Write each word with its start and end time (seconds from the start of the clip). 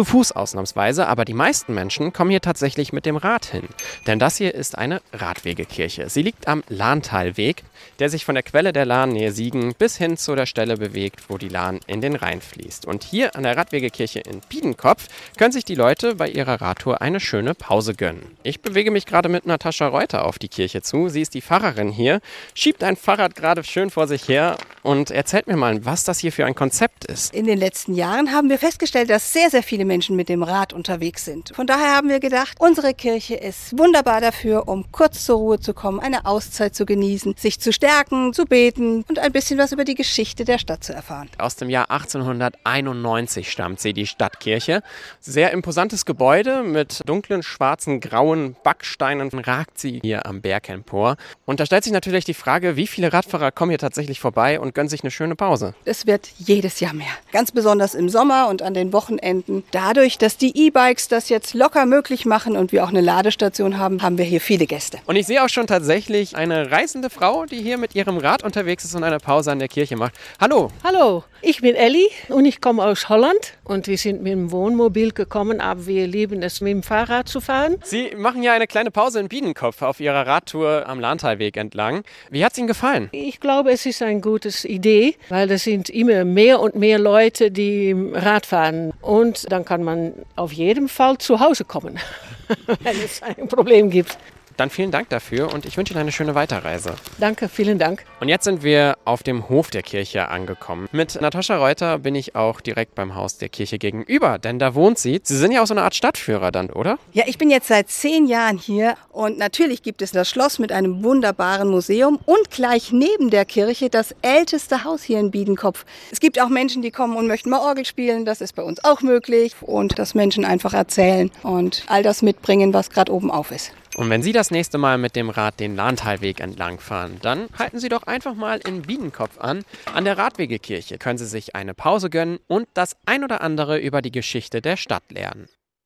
Zu 0.00 0.04
Fuß 0.06 0.32
ausnahmsweise, 0.32 1.08
aber 1.08 1.26
die 1.26 1.34
meisten 1.34 1.74
Menschen 1.74 2.14
kommen 2.14 2.30
hier 2.30 2.40
tatsächlich 2.40 2.94
mit 2.94 3.04
dem 3.04 3.18
Rad 3.18 3.44
hin. 3.44 3.68
Denn 4.06 4.18
das 4.18 4.38
hier 4.38 4.54
ist 4.54 4.78
eine 4.78 5.02
Radwegekirche. 5.12 6.08
Sie 6.08 6.22
liegt 6.22 6.48
am 6.48 6.62
Lahntalweg, 6.70 7.64
der 7.98 8.08
sich 8.08 8.24
von 8.24 8.34
der 8.34 8.42
Quelle 8.42 8.72
der 8.72 8.86
Lahn 8.86 9.12
nähe 9.12 9.30
Siegen 9.30 9.74
bis 9.78 9.98
hin 9.98 10.16
zu 10.16 10.34
der 10.34 10.46
Stelle 10.46 10.78
bewegt, 10.78 11.24
wo 11.28 11.36
die 11.36 11.50
Lahn 11.50 11.80
in 11.86 12.00
den 12.00 12.16
Rhein 12.16 12.40
fließt. 12.40 12.86
Und 12.86 13.04
hier 13.04 13.36
an 13.36 13.42
der 13.42 13.58
Radwegekirche 13.58 14.20
in 14.20 14.40
Biedenkopf 14.48 15.06
können 15.36 15.52
sich 15.52 15.66
die 15.66 15.74
Leute 15.74 16.14
bei 16.14 16.30
ihrer 16.30 16.62
Radtour 16.62 17.02
eine 17.02 17.20
schöne 17.20 17.54
Pause 17.54 17.92
gönnen. 17.92 18.22
Ich 18.42 18.62
bewege 18.62 18.90
mich 18.90 19.04
gerade 19.04 19.28
mit 19.28 19.44
Natascha 19.44 19.86
Reuter 19.86 20.24
auf 20.24 20.38
die 20.38 20.48
Kirche 20.48 20.80
zu. 20.80 21.10
Sie 21.10 21.20
ist 21.20 21.34
die 21.34 21.42
Pfarrerin 21.42 21.90
hier, 21.90 22.22
schiebt 22.54 22.82
ein 22.84 22.96
Fahrrad 22.96 23.34
gerade 23.34 23.64
schön 23.64 23.90
vor 23.90 24.08
sich 24.08 24.28
her 24.28 24.56
und 24.82 25.10
erzählt 25.10 25.46
mir 25.46 25.58
mal, 25.58 25.84
was 25.84 26.04
das 26.04 26.20
hier 26.20 26.32
für 26.32 26.46
ein 26.46 26.54
Konzept 26.54 27.04
ist. 27.04 27.34
In 27.34 27.44
den 27.44 27.58
letzten 27.58 27.94
Jahren 27.94 28.32
haben 28.32 28.48
wir 28.48 28.58
festgestellt, 28.58 29.10
dass 29.10 29.34
sehr, 29.34 29.50
sehr 29.50 29.62
viele 29.62 29.89
Menschen 29.90 30.14
mit 30.14 30.28
dem 30.28 30.44
Rad 30.44 30.72
unterwegs 30.72 31.24
sind. 31.24 31.50
Von 31.52 31.66
daher 31.66 31.96
haben 31.96 32.08
wir 32.08 32.20
gedacht, 32.20 32.56
unsere 32.60 32.94
Kirche 32.94 33.34
ist 33.34 33.76
wunderbar 33.76 34.20
dafür, 34.20 34.68
um 34.68 34.92
kurz 34.92 35.24
zur 35.24 35.38
Ruhe 35.38 35.58
zu 35.58 35.74
kommen, 35.74 35.98
eine 35.98 36.26
Auszeit 36.26 36.76
zu 36.76 36.86
genießen, 36.86 37.34
sich 37.36 37.58
zu 37.58 37.72
stärken, 37.72 38.32
zu 38.32 38.44
beten 38.44 39.04
und 39.08 39.18
ein 39.18 39.32
bisschen 39.32 39.58
was 39.58 39.72
über 39.72 39.82
die 39.82 39.96
Geschichte 39.96 40.44
der 40.44 40.58
Stadt 40.58 40.84
zu 40.84 40.92
erfahren. 40.92 41.28
Aus 41.38 41.56
dem 41.56 41.68
Jahr 41.70 41.90
1891 41.90 43.50
stammt 43.50 43.80
sie, 43.80 43.92
die 43.92 44.06
Stadtkirche. 44.06 44.84
Sehr 45.18 45.50
imposantes 45.50 46.06
Gebäude 46.06 46.62
mit 46.62 47.00
dunklen, 47.04 47.42
schwarzen, 47.42 47.98
grauen 47.98 48.54
Backsteinen 48.62 49.28
ragt 49.40 49.80
sie 49.80 49.98
hier 50.04 50.24
am 50.24 50.40
Berg 50.40 50.68
empor. 50.68 51.16
Und 51.46 51.58
da 51.58 51.66
stellt 51.66 51.82
sich 51.82 51.92
natürlich 51.92 52.24
die 52.24 52.34
Frage, 52.34 52.76
wie 52.76 52.86
viele 52.86 53.12
Radfahrer 53.12 53.50
kommen 53.50 53.70
hier 53.70 53.78
tatsächlich 53.78 54.20
vorbei 54.20 54.60
und 54.60 54.72
gönnen 54.72 54.88
sich 54.88 55.02
eine 55.02 55.10
schöne 55.10 55.34
Pause? 55.34 55.74
Es 55.84 56.06
wird 56.06 56.28
jedes 56.38 56.78
Jahr 56.78 56.94
mehr. 56.94 57.10
Ganz 57.32 57.50
besonders 57.50 57.96
im 57.96 58.08
Sommer 58.08 58.48
und 58.48 58.62
an 58.62 58.74
den 58.74 58.92
Wochenenden. 58.92 59.64
Dadurch, 59.72 60.18
dass 60.18 60.36
die 60.36 60.66
E-Bikes 60.66 61.06
das 61.06 61.28
jetzt 61.28 61.54
locker 61.54 61.86
möglich 61.86 62.26
machen 62.26 62.56
und 62.56 62.72
wir 62.72 62.82
auch 62.82 62.88
eine 62.88 63.00
Ladestation 63.00 63.78
haben, 63.78 64.02
haben 64.02 64.18
wir 64.18 64.24
hier 64.24 64.40
viele 64.40 64.66
Gäste. 64.66 64.98
Und 65.06 65.14
ich 65.14 65.28
sehe 65.28 65.44
auch 65.44 65.48
schon 65.48 65.68
tatsächlich 65.68 66.34
eine 66.34 66.72
reisende 66.72 67.08
Frau, 67.08 67.46
die 67.46 67.62
hier 67.62 67.78
mit 67.78 67.94
ihrem 67.94 68.18
Rad 68.18 68.42
unterwegs 68.42 68.84
ist 68.84 68.96
und 68.96 69.04
eine 69.04 69.18
Pause 69.18 69.52
an 69.52 69.60
der 69.60 69.68
Kirche 69.68 69.94
macht. 69.96 70.14
Hallo. 70.40 70.72
Hallo, 70.82 71.22
ich 71.40 71.60
bin 71.60 71.76
Elli 71.76 72.08
und 72.30 72.46
ich 72.46 72.60
komme 72.60 72.82
aus 72.82 73.08
Holland 73.08 73.54
und 73.62 73.86
wir 73.86 73.96
sind 73.96 74.22
mit 74.22 74.32
dem 74.32 74.50
Wohnmobil 74.50 75.12
gekommen, 75.12 75.60
aber 75.60 75.86
wir 75.86 76.08
lieben 76.08 76.42
es 76.42 76.60
mit 76.60 76.72
dem 76.72 76.82
Fahrrad 76.82 77.28
zu 77.28 77.40
fahren. 77.40 77.76
Sie 77.84 78.10
machen 78.16 78.42
ja 78.42 78.52
eine 78.52 78.66
kleine 78.66 78.90
Pause 78.90 79.20
in 79.20 79.28
Biedenkopf 79.28 79.82
auf 79.82 80.00
Ihrer 80.00 80.26
Radtour 80.26 80.84
am 80.88 80.98
Lahntalweg 80.98 81.56
entlang. 81.56 82.02
Wie 82.28 82.44
hat 82.44 82.52
es 82.52 82.58
Ihnen 82.58 82.66
gefallen? 82.66 83.08
Ich 83.12 83.38
glaube, 83.38 83.70
es 83.70 83.86
ist 83.86 84.02
eine 84.02 84.20
gute 84.20 84.50
Idee, 84.66 85.14
weil 85.28 85.48
es 85.52 85.62
sind 85.62 85.90
immer 85.90 86.24
mehr 86.24 86.58
und 86.58 86.74
mehr 86.74 86.98
Leute, 86.98 87.52
die 87.52 87.94
Rad 88.12 88.46
fahren 88.46 88.92
und 89.00 89.50
dann 89.52 89.59
kann 89.64 89.82
man 89.82 90.12
auf 90.36 90.52
jeden 90.52 90.88
Fall 90.88 91.18
zu 91.18 91.40
Hause 91.40 91.64
kommen, 91.64 91.98
wenn 92.82 93.00
es 93.00 93.22
ein 93.22 93.48
Problem 93.48 93.90
gibt. 93.90 94.18
Dann 94.60 94.68
vielen 94.68 94.90
Dank 94.90 95.08
dafür 95.08 95.54
und 95.54 95.64
ich 95.64 95.78
wünsche 95.78 95.94
Ihnen 95.94 96.02
eine 96.02 96.12
schöne 96.12 96.34
Weiterreise. 96.34 96.94
Danke, 97.18 97.48
vielen 97.48 97.78
Dank. 97.78 98.04
Und 98.20 98.28
jetzt 98.28 98.44
sind 98.44 98.62
wir 98.62 98.98
auf 99.06 99.22
dem 99.22 99.48
Hof 99.48 99.70
der 99.70 99.80
Kirche 99.80 100.28
angekommen. 100.28 100.86
Mit 100.92 101.18
Natascha 101.18 101.56
Reuter 101.56 101.98
bin 101.98 102.14
ich 102.14 102.36
auch 102.36 102.60
direkt 102.60 102.94
beim 102.94 103.14
Haus 103.14 103.38
der 103.38 103.48
Kirche 103.48 103.78
gegenüber, 103.78 104.38
denn 104.38 104.58
da 104.58 104.74
wohnt 104.74 104.98
sie. 104.98 105.18
Sie 105.22 105.38
sind 105.38 105.52
ja 105.52 105.62
auch 105.62 105.66
so 105.66 105.72
eine 105.72 105.80
Art 105.80 105.94
Stadtführer 105.94 106.52
dann, 106.52 106.68
oder? 106.68 106.98
Ja, 107.14 107.24
ich 107.26 107.38
bin 107.38 107.48
jetzt 107.48 107.68
seit 107.68 107.88
zehn 107.88 108.26
Jahren 108.26 108.58
hier 108.58 108.96
und 109.08 109.38
natürlich 109.38 109.82
gibt 109.82 110.02
es 110.02 110.12
das 110.12 110.28
Schloss 110.28 110.58
mit 110.58 110.72
einem 110.72 111.02
wunderbaren 111.02 111.70
Museum 111.70 112.18
und 112.26 112.50
gleich 112.50 112.92
neben 112.92 113.30
der 113.30 113.46
Kirche 113.46 113.88
das 113.88 114.14
älteste 114.20 114.84
Haus 114.84 115.02
hier 115.02 115.20
in 115.20 115.30
Biedenkopf. 115.30 115.86
Es 116.10 116.20
gibt 116.20 116.38
auch 116.38 116.50
Menschen, 116.50 116.82
die 116.82 116.90
kommen 116.90 117.16
und 117.16 117.26
möchten 117.26 117.48
mal 117.48 117.60
Orgel 117.60 117.86
spielen. 117.86 118.26
Das 118.26 118.42
ist 118.42 118.54
bei 118.56 118.62
uns 118.62 118.84
auch 118.84 119.00
möglich. 119.00 119.54
Und 119.62 119.98
dass 119.98 120.14
Menschen 120.14 120.44
einfach 120.44 120.74
erzählen 120.74 121.30
und 121.44 121.82
all 121.86 122.02
das 122.02 122.20
mitbringen, 122.20 122.74
was 122.74 122.90
gerade 122.90 123.10
oben 123.10 123.30
auf 123.30 123.52
ist. 123.52 123.72
Und 124.00 124.08
wenn 124.08 124.22
Sie 124.22 124.32
das 124.32 124.50
nächste 124.50 124.78
Mal 124.78 124.96
mit 124.96 125.14
dem 125.14 125.28
Rad 125.28 125.60
den 125.60 125.76
Lahntalweg 125.76 126.40
entlang 126.40 126.80
fahren, 126.80 127.18
dann 127.20 127.48
halten 127.58 127.78
Sie 127.78 127.90
doch 127.90 128.04
einfach 128.04 128.34
mal 128.34 128.58
in 128.66 128.80
Biedenkopf 128.80 129.38
an. 129.38 129.62
An 129.92 130.06
der 130.06 130.16
Radwegekirche 130.16 130.96
können 130.96 131.18
Sie 131.18 131.26
sich 131.26 131.54
eine 131.54 131.74
Pause 131.74 132.08
gönnen 132.08 132.38
und 132.46 132.66
das 132.72 132.96
ein 133.04 133.24
oder 133.24 133.42
andere 133.42 133.78
über 133.78 134.00
die 134.00 134.10
Geschichte 134.10 134.62
der 134.62 134.78
Stadt 134.78 135.02
lernen. 135.10 135.50